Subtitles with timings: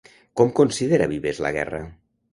[0.39, 1.87] Com considera Vives la guerra?